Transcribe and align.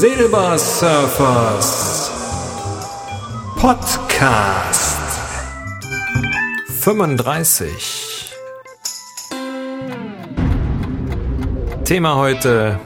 Silbersurfers 0.00 2.10
Podcast 3.58 4.96
35 6.80 8.32
Thema 11.84 12.16
heute 12.16 12.80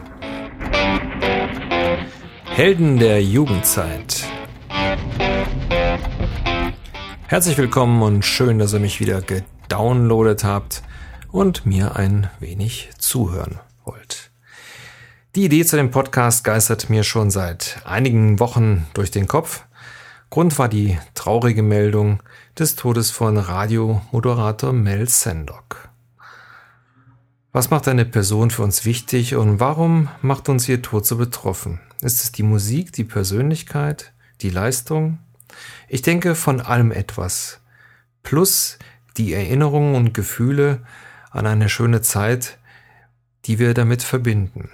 Helden 2.46 2.98
der 2.98 3.22
Jugendzeit. 3.22 4.24
Herzlich 7.28 7.56
willkommen 7.56 8.03
und 8.03 8.25
schön, 8.25 8.58
dass 8.58 8.72
ihr 8.72 8.81
mich 8.81 8.98
wieder 8.98 9.22
gedownloadet 9.22 10.42
habt 10.42 10.82
und 11.31 11.64
mir 11.64 11.94
ein 11.94 12.28
wenig 12.40 12.90
zuhören. 12.98 13.61
Die 15.34 15.46
Idee 15.46 15.64
zu 15.64 15.74
dem 15.74 15.90
Podcast 15.90 16.44
geistert 16.44 16.90
mir 16.90 17.02
schon 17.02 17.29
seit 17.32 17.82
einigen 17.84 18.38
Wochen 18.38 18.86
durch 18.94 19.11
den 19.11 19.26
Kopf. 19.26 19.64
Grund 20.30 20.56
war 20.61 20.68
die 20.68 20.96
traurige 21.14 21.64
Meldung 21.64 22.22
des 22.56 22.76
Todes 22.76 23.11
von 23.11 23.36
Radiomoderator 23.36 24.72
Mel 24.72 25.08
Sendok. 25.08 25.89
Was 27.50 27.68
macht 27.70 27.89
eine 27.89 28.04
Person 28.04 28.50
für 28.50 28.62
uns 28.62 28.84
wichtig 28.84 29.34
und 29.34 29.58
warum 29.58 30.08
macht 30.22 30.48
uns 30.48 30.68
ihr 30.68 30.82
Tod 30.82 31.04
so 31.04 31.16
betroffen? 31.16 31.80
Ist 32.00 32.22
es 32.22 32.30
die 32.30 32.44
Musik, 32.44 32.92
die 32.92 33.03
Persönlichkeit, 33.03 34.12
die 34.41 34.50
Leistung? 34.50 35.19
Ich 35.89 36.03
denke 36.03 36.36
von 36.36 36.61
allem 36.61 36.92
etwas. 36.92 37.61
Plus 38.22 38.78
die 39.16 39.34
Erinnerungen 39.34 39.97
und 39.97 40.14
Gefühle 40.14 40.84
an 41.33 41.48
eine 41.48 41.69
schöne 41.69 42.03
Zeit, 42.03 42.56
die 43.47 43.59
wir 43.59 43.75
damit 43.75 44.05
verbinden. 44.05 44.70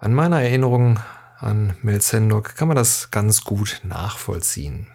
An 0.00 0.14
meiner 0.14 0.40
Erinnerung 0.40 1.00
an 1.40 1.74
Mel 1.82 2.00
Sendok 2.00 2.54
kann 2.54 2.68
man 2.68 2.76
das 2.76 3.10
ganz 3.10 3.42
gut 3.42 3.80
nachvollziehen. 3.82 4.86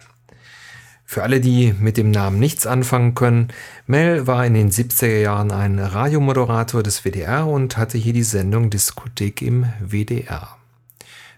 Für 1.04 1.22
alle, 1.22 1.42
die 1.42 1.74
mit 1.78 1.98
dem 1.98 2.10
Namen 2.10 2.38
nichts 2.38 2.66
anfangen 2.66 3.14
können, 3.14 3.48
Mel 3.86 4.26
war 4.26 4.46
in 4.46 4.54
den 4.54 4.70
70er 4.70 5.20
Jahren 5.20 5.52
ein 5.52 5.78
Radiomoderator 5.78 6.82
des 6.82 7.04
WDR 7.04 7.46
und 7.46 7.76
hatte 7.76 7.98
hier 7.98 8.14
die 8.14 8.22
Sendung 8.22 8.70
Diskothek 8.70 9.42
im 9.42 9.66
WDR. 9.78 10.56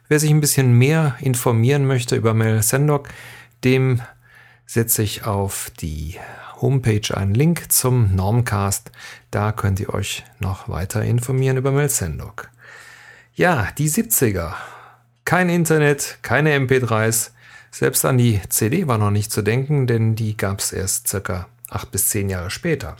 Wer 0.07 0.21
sich 0.21 0.31
ein 0.31 0.41
bisschen 0.41 0.73
mehr 0.79 1.17
informieren 1.19 1.89
möchte 1.89 2.15
über 2.15 2.35
Mel 2.35 2.63
Sendok, 2.63 3.09
dem 3.65 4.01
setze 4.65 5.03
ich 5.03 5.25
auf 5.25 5.73
die 5.81 6.15
Homepage 6.61 7.17
einen 7.17 7.35
Link 7.35 7.73
zum 7.73 8.15
Normcast. 8.15 8.93
Da 9.33 9.51
könnt 9.51 9.81
ihr 9.81 9.93
euch 9.93 10.25
noch 10.39 10.69
weiter 10.69 11.03
informieren 11.03 11.57
über 11.57 11.73
Mel 11.73 11.89
Sendok. 11.89 12.49
Ja, 13.37 13.69
die 13.77 13.91
70er. 13.91 14.55
Kein 15.27 15.51
Internet, 15.51 16.21
keine 16.23 16.57
MP3s. 16.57 17.33
Selbst 17.71 18.07
an 18.07 18.17
die 18.17 18.41
CD 18.49 18.87
war 18.87 18.97
noch 18.97 19.11
nicht 19.11 19.31
zu 19.31 19.43
denken, 19.43 19.87
denn 19.87 20.15
die 20.15 20.39
gab 20.39 20.61
es 20.61 20.73
erst 20.73 21.09
circa 21.09 21.47
acht 21.69 21.91
bis 21.91 22.09
zehn 22.09 22.31
Jahre 22.31 22.49
später. 22.49 22.97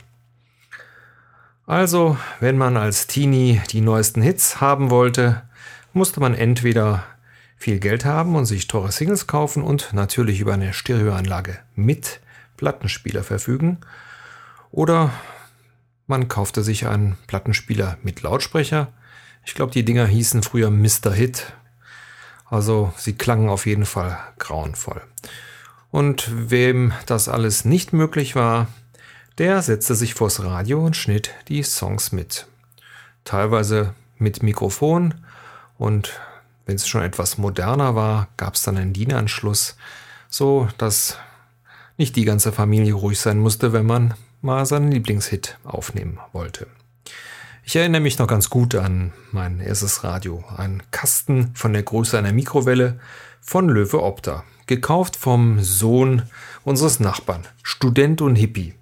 Also, 1.65 2.19
wenn 2.39 2.55
man 2.55 2.77
als 2.77 3.07
Teenie 3.07 3.63
die 3.71 3.81
neuesten 3.81 4.21
Hits 4.21 4.61
haben 4.61 4.91
wollte, 4.91 5.41
musste 5.93 6.19
man 6.19 6.35
entweder 6.35 7.03
viel 7.55 7.79
Geld 7.79 8.05
haben 8.05 8.35
und 8.35 8.45
sich 8.45 8.67
teure 8.67 8.91
Singles 8.91 9.25
kaufen 9.25 9.63
und 9.63 9.91
natürlich 9.93 10.39
über 10.39 10.53
eine 10.53 10.73
Stereoanlage 10.73 11.57
mit 11.73 12.19
Plattenspieler 12.57 13.23
verfügen, 13.23 13.79
oder 14.69 15.11
man 16.05 16.27
kaufte 16.27 16.61
sich 16.61 16.85
einen 16.85 17.17
Plattenspieler 17.25 17.97
mit 18.03 18.21
Lautsprecher, 18.21 18.93
ich 19.47 19.55
glaube, 19.55 19.71
die 19.71 19.85
Dinger 19.85 20.05
hießen 20.05 20.43
früher 20.43 20.69
Mr. 20.69 21.13
Hit. 21.13 21.53
Also 22.49 22.93
sie 22.97 23.13
klangen 23.13 23.47
auf 23.47 23.65
jeden 23.65 23.85
Fall 23.85 24.19
grauenvoll. 24.39 25.01
Und 25.89 26.29
wem 26.49 26.91
das 27.05 27.29
alles 27.29 27.63
nicht 27.63 27.93
möglich 27.93 28.35
war, 28.35 28.67
der 29.37 29.61
setzte 29.61 29.95
sich 29.95 30.15
vors 30.15 30.43
Radio 30.43 30.85
und 30.85 30.97
schnitt 30.97 31.31
die 31.47 31.63
Songs 31.63 32.11
mit. 32.11 32.45
Teilweise 33.23 33.93
mit 34.17 34.43
Mikrofon 34.43 35.13
und 35.77 36.19
wenn 36.65 36.75
es 36.75 36.87
schon 36.87 37.03
etwas 37.03 37.37
moderner 37.37 37.95
war, 37.95 38.27
gab 38.35 38.55
es 38.55 38.63
dann 38.63 38.75
einen 38.75 38.91
DIN-Anschluss, 38.91 39.77
so 40.29 40.67
dass 40.77 41.17
nicht 41.95 42.17
die 42.17 42.25
ganze 42.25 42.51
Familie 42.51 42.93
ruhig 42.93 43.19
sein 43.19 43.39
musste, 43.39 43.71
wenn 43.71 43.85
man 43.85 44.13
mal 44.41 44.65
seinen 44.65 44.91
Lieblingshit 44.91 45.57
aufnehmen 45.63 46.19
wollte. 46.33 46.67
Ich 47.69 47.75
erinnere 47.75 47.99
mich 47.99 48.17
noch 48.17 48.27
ganz 48.27 48.49
gut 48.49 48.75
an 48.75 49.11
mein 49.33 49.59
erstes 49.59 50.05
Radio. 50.05 50.41
Ein 50.55 50.83
Kasten 50.91 51.53
von 51.53 51.73
der 51.73 51.83
Größe 51.83 52.17
einer 52.17 52.31
Mikrowelle 52.31 52.97
von 53.41 53.67
Löwe 53.67 54.01
Opta. 54.01 54.45
Gekauft 54.67 55.17
vom 55.17 55.61
Sohn 55.61 56.21
unseres 56.63 57.01
Nachbarn, 57.01 57.45
Student 57.63 58.21
und 58.21 58.37
Hippie. 58.37 58.73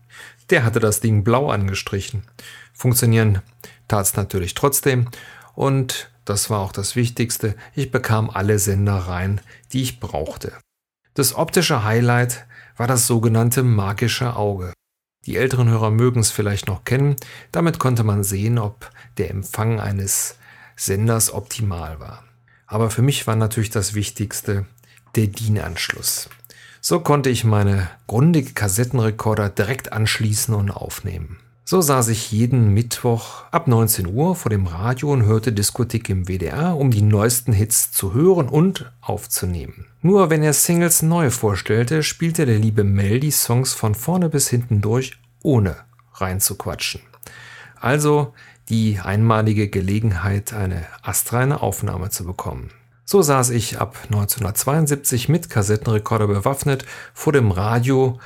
Der 0.51 0.63
hatte 0.63 0.79
das 0.79 0.99
Ding 0.99 1.23
blau 1.23 1.49
angestrichen. 1.49 2.27
Funktionieren 2.75 3.41
tat 3.87 4.05
es 4.05 4.15
natürlich 4.15 4.53
trotzdem. 4.53 5.09
Und 5.55 6.11
das 6.23 6.51
war 6.51 6.59
auch 6.59 6.71
das 6.71 6.95
Wichtigste. 6.95 7.55
Ich 7.73 7.89
bekam 7.89 8.29
alle 8.29 8.59
Sender 8.59 8.97
rein, 8.97 9.41
die 9.73 9.81
ich 9.81 9.99
brauchte. 9.99 10.53
Das 11.15 11.33
optische 11.33 11.83
Highlight 11.83 12.45
war 12.77 12.85
das 12.85 13.07
sogenannte 13.07 13.63
magische 13.63 14.35
Auge. 14.35 14.74
Die 15.25 15.37
älteren 15.37 15.69
Hörer 15.69 15.91
mögen 15.91 16.19
es 16.19 16.31
vielleicht 16.31 16.67
noch 16.67 16.83
kennen. 16.83 17.15
Damit 17.51 17.79
konnte 17.79 18.03
man 18.03 18.23
sehen, 18.23 18.59
ob 18.59 18.91
der 19.17 19.31
Empfang 19.31 19.79
eines 19.79 20.37
Senders 20.75 21.33
optimal 21.33 21.99
war. 21.99 22.23
Aber 22.67 22.89
für 22.89 23.01
mich 23.01 23.25
war 23.27 23.35
natürlich 23.35 23.69
das 23.69 23.93
Wichtigste 23.93 24.65
der 25.15 25.27
DIN-Anschluss. 25.27 26.29
So 26.81 26.99
konnte 26.99 27.29
ich 27.29 27.43
meine 27.43 27.89
grundige 28.05 28.53
Kassettenrekorder 28.53 29.49
direkt 29.49 29.91
anschließen 29.91 30.53
und 30.53 30.69
aufnehmen. 30.69 31.39
So 31.67 31.81
saß 31.81 32.09
ich 32.09 32.31
jeden 32.31 32.75
Mittwoch 32.75 33.45
ab 33.49 33.67
19 33.67 34.13
Uhr 34.13 34.35
vor 34.35 34.51
dem 34.51 34.67
Radio 34.67 35.11
und 35.11 35.25
hörte 35.25 35.51
Diskothek 35.51 36.09
im 36.09 36.27
WDR, 36.27 36.77
um 36.77 36.91
die 36.91 37.01
neuesten 37.01 37.53
Hits 37.53 37.91
zu 37.91 38.13
hören 38.13 38.47
und 38.47 38.91
aufzunehmen. 39.01 39.87
Nur 40.03 40.29
wenn 40.29 40.43
er 40.43 40.53
Singles 40.53 41.01
neu 41.01 41.31
vorstellte, 41.31 42.03
spielte 42.03 42.45
der 42.45 42.59
liebe 42.59 42.83
Mel 42.83 43.19
die 43.19 43.31
Songs 43.31 43.73
von 43.73 43.95
vorne 43.95 44.29
bis 44.29 44.47
hinten 44.47 44.81
durch, 44.81 45.17
ohne 45.41 45.75
reinzuquatschen. 46.13 47.01
Also 47.81 48.35
die 48.69 48.99
einmalige 48.99 49.67
Gelegenheit, 49.67 50.53
eine 50.53 50.85
astreine 51.01 51.63
Aufnahme 51.63 52.11
zu 52.11 52.25
bekommen. 52.25 52.69
So 53.05 53.23
saß 53.23 53.49
ich 53.49 53.81
ab 53.81 53.97
1972 54.03 55.29
mit 55.29 55.49
Kassettenrekorder 55.49 56.27
bewaffnet 56.27 56.85
vor 57.15 57.33
dem 57.33 57.49
Radio 57.49 58.19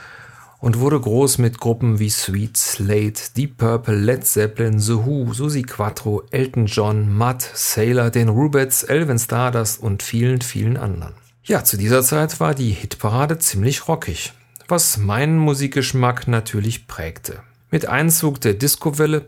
und 0.60 0.80
wurde 0.80 1.00
groß 1.00 1.38
mit 1.38 1.60
Gruppen 1.60 2.00
wie 2.00 2.10
Sweet 2.10 2.58
Slate, 2.58 3.22
Deep 3.36 3.58
Purple, 3.58 3.96
Led 3.96 4.26
Zeppelin, 4.26 4.80
The 4.80 5.06
Who, 5.06 5.34
Susie 5.34 5.64
Quattro, 5.64 6.24
Elton 6.32 6.66
John, 6.66 7.14
Mudd, 7.14 7.44
Sailor, 7.54 8.10
den 8.10 8.30
Rubettes, 8.30 8.84
Elvin 8.84 9.20
Stardust 9.20 9.82
und 9.82 10.04
vielen, 10.04 10.42
vielen 10.42 10.78
anderen. 10.78 11.14
Ja, 11.44 11.64
zu 11.64 11.78
dieser 11.78 12.04
Zeit 12.04 12.40
war 12.40 12.54
die 12.54 12.72
Hitparade 12.72 13.40
ziemlich 13.40 13.88
rockig, 13.88 14.34
was 14.68 14.98
meinen 14.98 15.38
Musikgeschmack 15.38 16.28
natürlich 16.28 16.88
prägte. 16.88 17.42
Mit 17.72 17.88
Einzug 17.88 18.42
der 18.42 18.54
Discowelle 18.54 19.26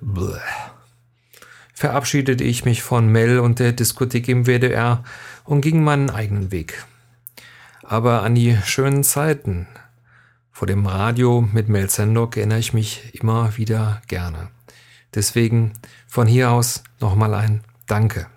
verabschiedete 1.74 2.44
ich 2.44 2.66
mich 2.66 2.84
von 2.84 3.08
Mel 3.08 3.40
und 3.40 3.60
der 3.60 3.72
Diskothek 3.72 4.28
im 4.28 4.46
WDR 4.46 5.04
und 5.46 5.62
ging 5.62 5.84
meinen 5.84 6.10
eigenen 6.10 6.52
Weg. 6.52 6.86
Aber 7.84 8.24
an 8.24 8.36
die 8.36 8.58
schönen 8.66 9.04
Zeiten, 9.04 9.68
vor 10.52 10.68
dem 10.68 10.86
Radio 10.86 11.42
mit 11.42 11.70
Mel 11.70 11.90
Sendok 11.90 12.38
erinnere 12.38 12.60
ich 12.60 12.74
mich 12.74 13.16
immer 13.16 13.58
wieder 13.58 14.02
gerne. 14.08 14.50
Deswegen 15.16 15.74
von 16.08 16.28
hier 16.28 16.52
aus 16.52 16.84
nochmal 17.00 17.34
ein 17.34 17.64
Danke. 17.88 18.28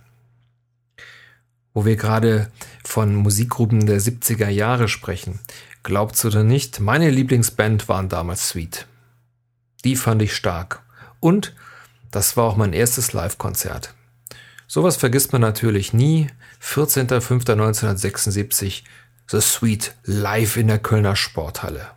Wo 1.72 1.84
wir 1.84 1.96
gerade 1.96 2.50
von 2.84 3.14
Musikgruppen 3.14 3.86
der 3.86 4.00
70er 4.00 4.48
Jahre 4.48 4.88
sprechen, 4.88 5.40
glaubt's 5.82 6.24
oder 6.24 6.44
nicht, 6.44 6.80
meine 6.80 7.10
Lieblingsband 7.10 7.88
waren 7.88 8.08
damals 8.08 8.48
Sweet. 8.48 8.86
Die 9.84 9.96
fand 9.96 10.22
ich 10.22 10.34
stark. 10.34 10.82
Und 11.20 11.54
das 12.10 12.36
war 12.36 12.44
auch 12.44 12.56
mein 12.56 12.72
erstes 12.72 13.12
Live-Konzert. 13.12 13.94
Sowas 14.66 14.96
vergisst 14.96 15.32
man 15.32 15.42
natürlich 15.42 15.92
nie. 15.92 16.28
14.05.1976, 16.62 18.82
The 19.28 19.40
Sweet 19.40 19.94
live 20.04 20.56
in 20.56 20.68
der 20.68 20.78
Kölner 20.78 21.16
Sporthalle. 21.16 21.90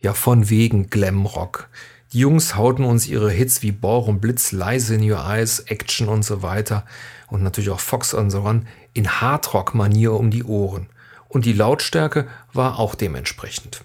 Ja, 0.00 0.12
von 0.12 0.48
wegen 0.48 0.90
Glamrock. 0.90 1.68
Die 2.12 2.20
Jungs 2.20 2.54
hauten 2.54 2.84
uns 2.84 3.06
ihre 3.06 3.30
Hits 3.30 3.62
wie 3.62 3.72
Bohr 3.72 4.06
und 4.06 4.20
Blitz, 4.20 4.52
Leise 4.52 4.94
in 4.94 5.10
Your 5.10 5.24
Eyes, 5.26 5.60
Action 5.60 6.08
und 6.08 6.24
so 6.24 6.42
weiter 6.42 6.84
und 7.26 7.42
natürlich 7.42 7.70
auch 7.70 7.80
Fox 7.80 8.14
on 8.14 8.30
the 8.30 8.38
Run 8.38 8.66
in 8.94 9.20
Hardrock-Manier 9.20 10.12
um 10.14 10.30
die 10.30 10.44
Ohren. 10.44 10.86
Und 11.28 11.44
die 11.44 11.52
Lautstärke 11.52 12.26
war 12.52 12.78
auch 12.78 12.94
dementsprechend. 12.94 13.84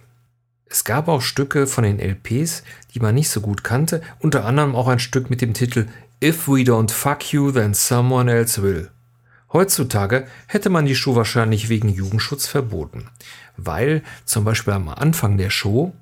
Es 0.66 0.86
gab 0.86 1.08
auch 1.08 1.22
Stücke 1.22 1.68
von 1.68 1.84
den 1.84 2.00
LPs, 2.00 2.64
die 2.94 3.00
man 3.00 3.14
nicht 3.14 3.30
so 3.30 3.42
gut 3.42 3.64
kannte, 3.64 4.02
unter 4.20 4.46
anderem 4.46 4.76
auch 4.76 4.88
ein 4.88 5.00
Stück 5.00 5.30
mit 5.30 5.42
dem 5.42 5.54
Titel 5.54 5.88
If 6.24 6.48
We 6.48 6.62
Don't 6.62 6.92
Fuck 6.92 7.34
You, 7.34 7.52
Then 7.52 7.74
Someone 7.74 8.32
Else 8.32 8.64
Will. 8.64 8.90
Heutzutage 9.52 10.26
hätte 10.48 10.70
man 10.70 10.86
die 10.86 10.96
Show 10.96 11.16
wahrscheinlich 11.16 11.70
wegen 11.70 11.90
Jugendschutz 11.90 12.48
verboten, 12.48 13.10
weil 13.58 14.02
zum 14.26 14.46
Beispiel 14.46 14.74
am 14.74 14.90
Anfang 14.90 15.38
der 15.38 15.52
Show 15.52 15.94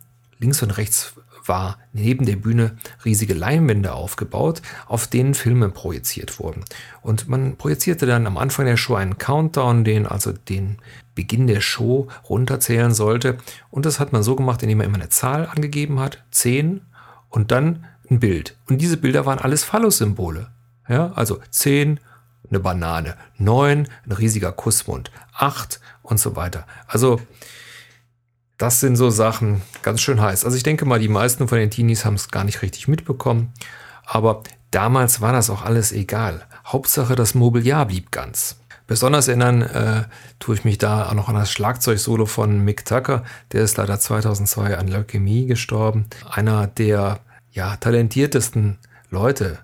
links 0.41 0.61
und 0.61 0.71
rechts 0.71 1.13
war 1.45 1.77
neben 1.93 2.25
der 2.25 2.35
Bühne 2.35 2.77
riesige 3.03 3.33
Leinwände 3.33 3.93
aufgebaut, 3.93 4.61
auf 4.87 5.07
denen 5.07 5.33
Filme 5.33 5.69
projiziert 5.69 6.39
wurden. 6.39 6.63
Und 7.01 7.27
man 7.27 7.55
projizierte 7.57 8.05
dann 8.05 8.27
am 8.27 8.37
Anfang 8.37 8.65
der 8.65 8.77
Show 8.77 8.95
einen 8.95 9.17
Countdown, 9.17 9.83
den 9.83 10.05
also 10.05 10.31
den 10.31 10.77
Beginn 11.15 11.47
der 11.47 11.61
Show 11.61 12.07
runterzählen 12.29 12.93
sollte. 12.93 13.37
Und 13.69 13.85
das 13.85 13.99
hat 13.99 14.13
man 14.13 14.23
so 14.23 14.35
gemacht, 14.35 14.61
indem 14.63 14.79
man 14.79 14.87
immer 14.87 14.97
eine 14.97 15.09
Zahl 15.09 15.47
angegeben 15.47 15.99
hat, 15.99 16.23
10 16.31 16.81
und 17.29 17.51
dann 17.51 17.85
ein 18.09 18.19
Bild. 18.19 18.57
Und 18.69 18.79
diese 18.79 18.97
Bilder 18.97 19.25
waren 19.25 19.39
alles 19.39 19.63
Phallus-Symbole. 19.63 20.47
Ja, 20.87 21.11
also 21.13 21.39
10, 21.49 21.99
eine 22.49 22.59
Banane, 22.59 23.15
9, 23.37 23.87
ein 24.05 24.11
riesiger 24.11 24.51
Kussmund, 24.51 25.11
8 25.33 25.79
und 26.03 26.19
so 26.19 26.35
weiter. 26.35 26.67
Also 26.87 27.21
das 28.61 28.79
sind 28.79 28.95
so 28.95 29.09
Sachen 29.09 29.63
ganz 29.81 30.01
schön 30.01 30.21
heiß. 30.21 30.45
Also 30.45 30.55
ich 30.55 30.61
denke 30.61 30.85
mal, 30.85 30.99
die 30.99 31.07
meisten 31.07 31.47
von 31.47 31.57
den 31.57 31.71
Teenies 31.71 32.05
haben 32.05 32.13
es 32.13 32.29
gar 32.29 32.43
nicht 32.43 32.61
richtig 32.61 32.87
mitbekommen. 32.87 33.53
Aber 34.05 34.43
damals 34.69 35.19
war 35.19 35.33
das 35.33 35.49
auch 35.49 35.63
alles 35.63 35.91
egal. 35.91 36.45
Hauptsache, 36.67 37.15
das 37.15 37.33
Mobiliar 37.33 37.87
blieb 37.87 38.11
ganz. 38.11 38.57
Besonders 38.85 39.27
erinnern 39.27 39.63
äh, 39.63 40.03
tue 40.37 40.55
ich 40.55 40.63
mich 40.63 40.77
da 40.77 41.09
auch 41.09 41.13
noch 41.13 41.27
an 41.27 41.35
das 41.35 41.51
Schlagzeugsolo 41.51 42.27
von 42.27 42.63
Mick 42.63 42.85
Tucker. 42.85 43.23
Der 43.51 43.63
ist 43.63 43.77
leider 43.77 43.99
2002 43.99 44.77
an 44.77 44.87
Leukämie 44.87 45.47
gestorben. 45.47 46.05
Einer 46.29 46.67
der 46.67 47.19
ja, 47.51 47.77
talentiertesten 47.77 48.77
Leute 49.09 49.57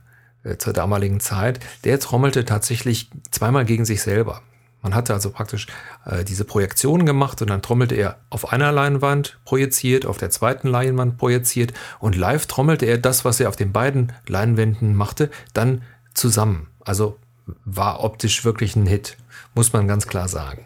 äh, 0.44 0.58
zur 0.58 0.74
damaligen 0.74 1.20
Zeit. 1.20 1.60
Der 1.84 2.00
trommelte 2.00 2.46
tatsächlich 2.46 3.12
zweimal 3.30 3.66
gegen 3.66 3.86
sich 3.86 4.02
selber. 4.02 4.42
Man 4.82 4.94
hatte 4.94 5.14
also 5.14 5.32
praktisch 5.32 5.68
äh, 6.06 6.24
diese 6.24 6.46
Projektion 6.46 7.06
gemacht 7.06 7.42
und 7.42 7.50
dann 7.50 7.62
trommelte 7.62 7.96
er 7.96 8.20
auf 8.30 8.52
einer 8.52 8.72
Leinwand 8.72 9.40
projiziert, 9.44 10.06
auf 10.06 10.18
der 10.18 10.30
zweiten 10.30 10.68
Leinwand 10.68 11.18
projiziert 11.18 11.74
und 12.00 12.16
live 12.16 12.46
trommelte 12.46 12.86
er 12.86 12.98
das, 12.98 13.26
was 13.26 13.40
er 13.40 13.50
auf 13.50 13.56
den 13.56 13.74
beiden 13.74 14.14
Leinwänden 14.28 14.96
machte, 14.96 15.30
dann 15.54 15.82
zusammen. 16.14 16.68
Also 16.80 17.18
war 17.66 18.04
optisch 18.04 18.46
wirklich 18.46 18.76
ein 18.76 18.86
Hit, 18.86 19.18
muss 19.56 19.74
man 19.74 19.88
ganz 19.88 20.08
klar 20.08 20.28
sagen. 20.28 20.66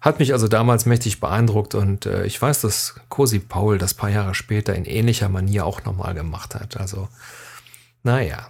Hat 0.00 0.18
mich 0.18 0.32
also 0.32 0.48
damals 0.48 0.84
mächtig 0.84 1.20
beeindruckt 1.20 1.74
und 1.74 2.06
äh, 2.06 2.26
ich 2.26 2.40
weiß, 2.42 2.60
dass 2.62 2.96
Cosi 3.08 3.38
Paul 3.38 3.78
das 3.78 3.94
paar 3.94 4.10
Jahre 4.10 4.34
später 4.34 4.74
in 4.74 4.84
ähnlicher 4.84 5.28
Manier 5.28 5.64
auch 5.64 5.84
nochmal 5.84 6.14
gemacht 6.14 6.56
hat. 6.56 6.76
Also, 6.76 7.08
naja. 8.02 8.48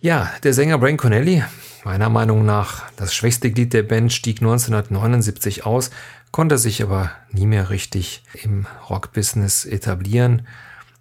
Ja, 0.00 0.30
der 0.44 0.54
Sänger 0.54 0.78
Brain 0.78 0.96
Connelly 0.96 1.42
Meiner 1.84 2.10
Meinung 2.10 2.44
nach 2.44 2.90
das 2.96 3.14
schwächste 3.14 3.50
Glied 3.50 3.72
der 3.72 3.82
Band 3.82 4.12
stieg 4.12 4.40
1979 4.40 5.64
aus, 5.64 5.90
konnte 6.30 6.58
sich 6.58 6.82
aber 6.82 7.10
nie 7.32 7.46
mehr 7.46 7.70
richtig 7.70 8.22
im 8.42 8.66
Rockbusiness 8.88 9.64
etablieren 9.64 10.46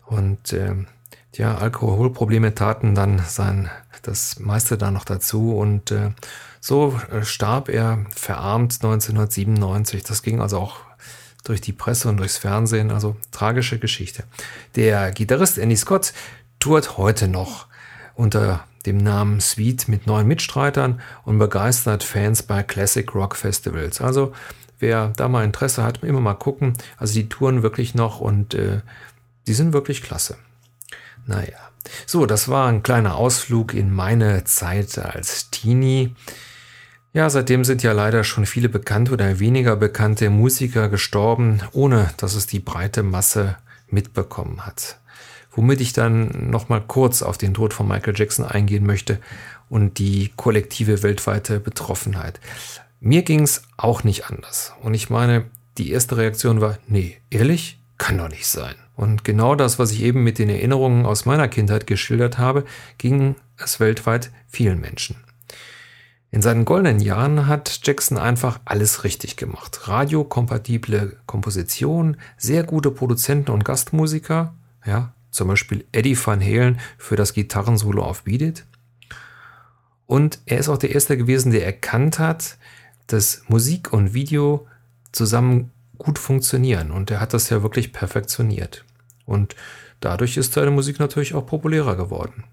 und 0.05 0.53
äh, 0.53 0.75
ja, 1.35 1.57
Alkoholprobleme 1.57 2.55
taten 2.55 2.95
dann 2.95 3.21
sein 3.27 3.69
das 4.01 4.39
meiste 4.39 4.77
da 4.77 4.91
noch 4.91 5.05
dazu 5.05 5.55
und 5.55 5.91
äh, 5.91 6.11
so 6.59 6.99
äh, 7.11 7.23
starb 7.23 7.69
er 7.69 8.05
verarmt 8.15 8.75
1997. 8.75 10.03
Das 10.03 10.23
ging 10.23 10.41
also 10.41 10.57
auch 10.57 10.77
durch 11.43 11.61
die 11.61 11.73
Presse 11.73 12.09
und 12.09 12.17
durchs 12.17 12.37
Fernsehen, 12.37 12.91
also 12.91 13.15
tragische 13.31 13.79
Geschichte. 13.79 14.23
Der 14.75 15.11
Gitarrist 15.11 15.57
Andy 15.57 15.75
Scott 15.75 16.13
tourt 16.59 16.97
heute 16.97 17.27
noch 17.27 17.67
unter 18.15 18.65
dem 18.85 18.97
Namen 18.97 19.41
Sweet 19.41 19.87
mit 19.87 20.07
neuen 20.07 20.27
Mitstreitern 20.27 21.01
und 21.23 21.39
begeistert 21.39 22.03
Fans 22.03 22.43
bei 22.43 22.63
Classic 22.63 23.13
Rock 23.13 23.35
Festivals. 23.35 24.01
Also 24.01 24.33
wer 24.79 25.11
da 25.15 25.27
mal 25.27 25.43
Interesse 25.43 25.83
hat, 25.83 26.03
immer 26.03 26.21
mal 26.21 26.35
gucken. 26.35 26.73
Also 26.97 27.13
die 27.13 27.29
touren 27.29 27.63
wirklich 27.63 27.95
noch 27.95 28.19
und 28.19 28.53
äh, 28.53 28.81
die 29.47 29.53
sind 29.53 29.73
wirklich 29.73 30.01
klasse. 30.01 30.37
Naja. 31.25 31.57
So, 32.05 32.25
das 32.25 32.49
war 32.49 32.67
ein 32.67 32.83
kleiner 32.83 33.15
Ausflug 33.15 33.73
in 33.73 33.93
meine 33.93 34.43
Zeit 34.43 34.97
als 34.97 35.49
Teenie. 35.49 36.15
Ja, 37.13 37.29
seitdem 37.29 37.63
sind 37.63 37.81
ja 37.81 37.91
leider 37.93 38.23
schon 38.23 38.45
viele 38.45 38.69
bekannte 38.69 39.13
oder 39.13 39.39
weniger 39.39 39.75
bekannte 39.75 40.29
Musiker 40.29 40.89
gestorben, 40.89 41.61
ohne 41.71 42.11
dass 42.17 42.35
es 42.35 42.47
die 42.47 42.59
breite 42.59 43.01
Masse 43.01 43.57
mitbekommen 43.89 44.65
hat 44.65 44.99
womit 45.51 45.81
ich 45.81 45.93
dann 45.93 46.49
nochmal 46.49 46.81
kurz 46.85 47.21
auf 47.21 47.37
den 47.37 47.53
Tod 47.53 47.73
von 47.73 47.87
Michael 47.87 48.13
Jackson 48.15 48.45
eingehen 48.45 48.85
möchte 48.85 49.19
und 49.69 49.99
die 49.99 50.31
kollektive 50.35 51.03
weltweite 51.03 51.59
Betroffenheit. 51.59 52.39
Mir 52.99 53.21
ging 53.21 53.41
es 53.41 53.63
auch 53.77 54.03
nicht 54.03 54.25
anders. 54.25 54.73
Und 54.81 54.93
ich 54.93 55.09
meine, 55.09 55.45
die 55.77 55.91
erste 55.91 56.17
Reaktion 56.17 56.61
war, 56.61 56.77
nee, 56.87 57.17
ehrlich? 57.29 57.79
Kann 57.97 58.17
doch 58.17 58.29
nicht 58.29 58.47
sein. 58.47 58.75
Und 58.95 59.23
genau 59.23 59.55
das, 59.55 59.79
was 59.79 59.91
ich 59.91 60.01
eben 60.01 60.23
mit 60.23 60.39
den 60.39 60.49
Erinnerungen 60.49 61.05
aus 61.05 61.25
meiner 61.25 61.47
Kindheit 61.47 61.87
geschildert 61.87 62.37
habe, 62.37 62.65
ging 62.97 63.35
es 63.57 63.79
weltweit 63.79 64.31
vielen 64.47 64.79
Menschen. 64.79 65.17
In 66.31 66.41
seinen 66.41 66.63
goldenen 66.63 66.99
Jahren 66.99 67.47
hat 67.47 67.79
Jackson 67.83 68.17
einfach 68.17 68.59
alles 68.65 69.03
richtig 69.03 69.35
gemacht. 69.35 69.87
Radiokompatible 69.87 71.17
Komposition, 71.25 72.17
sehr 72.37 72.63
gute 72.63 72.91
Produzenten 72.91 73.51
und 73.51 73.65
Gastmusiker, 73.65 74.53
ja, 74.85 75.13
zum 75.31 75.47
Beispiel 75.47 75.85
Eddie 75.91 76.17
Van 76.17 76.41
Halen 76.41 76.79
für 76.97 77.15
das 77.15 77.33
Gitarrensolo 77.33 78.03
auf 78.03 78.23
Beat 78.23 78.41
It. 78.41 78.65
Und 80.05 80.39
er 80.45 80.57
ist 80.57 80.69
auch 80.69 80.77
der 80.77 80.91
Erste 80.91 81.17
gewesen, 81.17 81.51
der 81.51 81.65
erkannt 81.65 82.17
hat, 82.17 82.57
dass 83.07 83.43
Musik 83.47 83.93
und 83.93 84.13
Video 84.13 84.67
zusammen 85.11 85.71
gut 85.97 86.17
funktionieren. 86.17 86.91
Und 86.91 87.11
er 87.11 87.19
hat 87.19 87.33
das 87.33 87.49
ja 87.49 87.61
wirklich 87.61 87.93
perfektioniert. 87.93 88.85
Und 89.25 89.55
dadurch 89.99 90.37
ist 90.37 90.53
seine 90.53 90.71
Musik 90.71 90.99
natürlich 90.99 91.35
auch 91.35 91.45
populärer 91.45 91.95
geworden. 91.95 92.45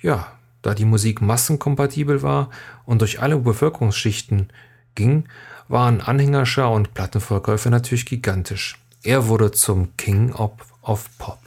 Ja, 0.00 0.32
da 0.62 0.74
die 0.74 0.84
Musik 0.84 1.20
massenkompatibel 1.20 2.22
war 2.22 2.50
und 2.86 3.00
durch 3.00 3.20
alle 3.20 3.38
Bevölkerungsschichten 3.38 4.50
ging, 4.94 5.24
waren 5.68 6.00
Anhängerschar 6.00 6.70
und 6.70 6.94
Plattenverkäufe 6.94 7.70
natürlich 7.70 8.06
gigantisch. 8.06 8.78
Er 9.02 9.28
wurde 9.28 9.50
zum 9.50 9.96
King 9.96 10.32
of, 10.32 10.52
of 10.82 11.08
Pop. 11.18 11.38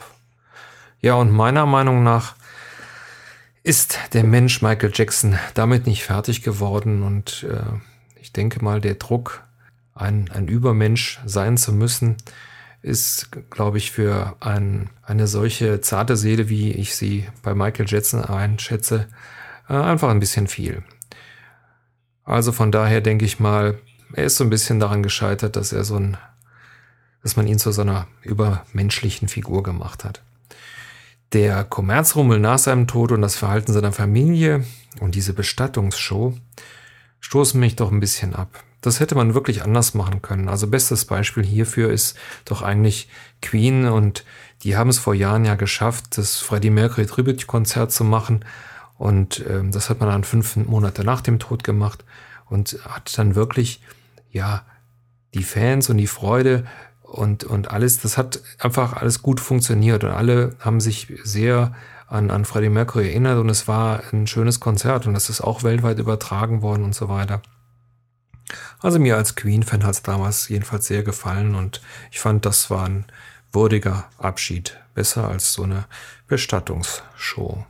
Ja, 1.00 1.14
und 1.14 1.30
meiner 1.30 1.64
Meinung 1.66 2.02
nach 2.02 2.34
ist 3.62 3.98
der 4.14 4.24
Mensch 4.24 4.62
Michael 4.62 4.90
Jackson 4.92 5.38
damit 5.54 5.86
nicht 5.86 6.02
fertig 6.02 6.42
geworden 6.42 7.02
und 7.02 7.46
äh, 7.48 7.62
ich 8.20 8.32
denke 8.32 8.64
mal, 8.64 8.80
der 8.80 8.94
Druck, 8.94 9.44
ein, 9.94 10.30
ein 10.32 10.48
Übermensch 10.48 11.20
sein 11.24 11.56
zu 11.56 11.72
müssen, 11.72 12.16
ist, 12.82 13.30
glaube 13.50 13.78
ich, 13.78 13.90
für 13.90 14.36
ein, 14.40 14.90
eine 15.02 15.26
solche 15.26 15.80
zarte 15.80 16.16
Seele, 16.16 16.48
wie 16.48 16.72
ich 16.72 16.96
sie 16.96 17.28
bei 17.42 17.54
Michael 17.54 17.86
Jackson 17.88 18.24
einschätze, 18.24 19.08
äh, 19.68 19.74
einfach 19.74 20.10
ein 20.10 20.20
bisschen 20.20 20.46
viel. 20.46 20.82
Also 22.24 22.52
von 22.52 22.72
daher 22.72 23.00
denke 23.00 23.24
ich 23.24 23.40
mal, 23.40 23.78
er 24.12 24.24
ist 24.24 24.36
so 24.36 24.44
ein 24.44 24.50
bisschen 24.50 24.80
daran 24.80 25.02
gescheitert, 25.02 25.56
dass 25.56 25.72
er 25.72 25.84
so 25.84 25.96
ein, 25.96 26.16
dass 27.22 27.36
man 27.36 27.46
ihn 27.46 27.58
zu 27.58 27.72
so 27.72 27.82
einer 27.82 28.06
übermenschlichen 28.22 29.28
Figur 29.28 29.62
gemacht 29.62 30.04
hat. 30.04 30.22
Der 31.32 31.64
Kommerzrummel 31.64 32.38
nach 32.38 32.58
seinem 32.58 32.86
Tod 32.86 33.12
und 33.12 33.20
das 33.20 33.36
Verhalten 33.36 33.72
seiner 33.72 33.92
Familie 33.92 34.64
und 35.00 35.14
diese 35.14 35.34
Bestattungsshow 35.34 36.34
stoßen 37.20 37.60
mich 37.60 37.76
doch 37.76 37.92
ein 37.92 38.00
bisschen 38.00 38.34
ab. 38.34 38.64
Das 38.80 39.00
hätte 39.00 39.14
man 39.14 39.34
wirklich 39.34 39.62
anders 39.62 39.92
machen 39.94 40.22
können. 40.22 40.48
Also 40.48 40.68
bestes 40.68 41.04
Beispiel 41.04 41.44
hierfür 41.44 41.90
ist 41.90 42.16
doch 42.44 42.62
eigentlich 42.62 43.08
Queen 43.42 43.86
und 43.86 44.24
die 44.62 44.76
haben 44.76 44.88
es 44.88 44.98
vor 44.98 45.14
Jahren 45.14 45.44
ja 45.44 45.56
geschafft, 45.56 46.16
das 46.16 46.38
Freddie 46.38 46.70
Mercury 46.70 47.06
Tribute 47.06 47.46
Konzert 47.46 47.92
zu 47.92 48.04
machen 48.04 48.44
und 48.96 49.44
ähm, 49.48 49.70
das 49.70 49.90
hat 49.90 50.00
man 50.00 50.08
dann 50.08 50.24
fünf 50.24 50.56
Monate 50.56 51.04
nach 51.04 51.20
dem 51.20 51.38
Tod 51.38 51.62
gemacht 51.62 52.04
und 52.46 52.78
hat 52.88 53.16
dann 53.18 53.34
wirklich 53.34 53.82
ja 54.30 54.64
die 55.34 55.44
Fans 55.44 55.90
und 55.90 55.98
die 55.98 56.06
Freude 56.06 56.64
und, 57.08 57.44
und 57.44 57.70
alles, 57.70 58.00
das 58.00 58.18
hat 58.18 58.40
einfach 58.58 58.92
alles 58.92 59.22
gut 59.22 59.40
funktioniert 59.40 60.04
und 60.04 60.10
alle 60.10 60.54
haben 60.60 60.80
sich 60.80 61.12
sehr 61.24 61.74
an, 62.06 62.30
an 62.30 62.44
Freddie 62.44 62.68
Mercury 62.68 63.08
erinnert 63.08 63.38
und 63.38 63.48
es 63.48 63.66
war 63.66 64.02
ein 64.12 64.26
schönes 64.26 64.60
Konzert 64.60 65.06
und 65.06 65.14
das 65.14 65.30
ist 65.30 65.40
auch 65.40 65.62
weltweit 65.62 65.98
übertragen 65.98 66.62
worden 66.62 66.84
und 66.84 66.94
so 66.94 67.08
weiter. 67.08 67.42
Also 68.80 68.98
mir 68.98 69.16
als 69.16 69.36
Queen-Fan 69.36 69.84
hat 69.84 69.90
es 69.90 70.02
damals 70.02 70.48
jedenfalls 70.48 70.86
sehr 70.86 71.02
gefallen 71.02 71.54
und 71.54 71.80
ich 72.10 72.20
fand, 72.20 72.46
das 72.46 72.70
war 72.70 72.86
ein 72.86 73.04
würdiger 73.52 74.08
Abschied. 74.18 74.78
Besser 74.94 75.28
als 75.28 75.52
so 75.52 75.62
eine 75.62 75.84
Bestattungsshow. 76.26 77.64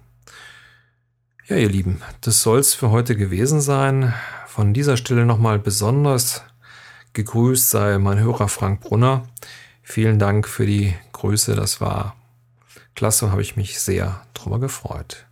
Ja, 1.46 1.56
ihr 1.56 1.68
Lieben, 1.68 2.02
das 2.20 2.42
soll's 2.42 2.74
für 2.74 2.90
heute 2.90 3.16
gewesen 3.16 3.60
sein. 3.60 4.14
Von 4.46 4.74
dieser 4.74 4.96
Stelle 4.96 5.24
nochmal 5.24 5.58
besonders 5.58 6.42
Gegrüßt 7.12 7.70
sei 7.70 7.98
mein 7.98 8.18
Hörer 8.18 8.48
Frank 8.48 8.80
Brunner. 8.80 9.28
Vielen 9.82 10.18
Dank 10.18 10.46
für 10.46 10.66
die 10.66 10.94
Grüße, 11.12 11.54
das 11.54 11.80
war 11.80 12.16
klasse, 12.94 13.30
habe 13.30 13.42
ich 13.42 13.56
mich 13.56 13.80
sehr 13.80 14.22
drüber 14.34 14.58
gefreut. 14.58 15.26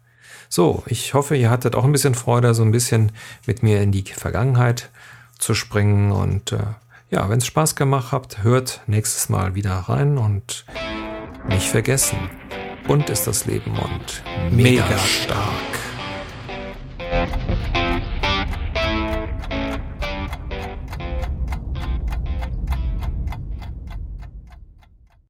So, 0.48 0.82
ich 0.86 1.14
hoffe, 1.14 1.36
ihr 1.36 1.50
hattet 1.50 1.74
auch 1.74 1.84
ein 1.84 1.92
bisschen 1.92 2.14
Freude, 2.14 2.54
so 2.54 2.62
ein 2.62 2.70
bisschen 2.70 3.12
mit 3.46 3.62
mir 3.62 3.82
in 3.82 3.92
die 3.92 4.04
Vergangenheit 4.04 4.90
zu 5.38 5.54
springen. 5.54 6.12
Und 6.12 6.52
äh, 6.52 6.58
ja, 7.10 7.28
wenn 7.28 7.38
es 7.38 7.46
Spaß 7.46 7.76
gemacht 7.76 8.12
habt, 8.12 8.42
hört 8.42 8.80
nächstes 8.86 9.28
Mal 9.28 9.54
wieder 9.54 9.72
rein 9.72 10.18
und 10.18 10.64
nicht 11.48 11.68
vergessen. 11.68 12.18
Bunt 12.86 13.10
ist 13.10 13.26
das 13.26 13.46
Leben 13.46 13.72
und 13.72 14.22
mega 14.52 14.98
stark. 14.98 15.75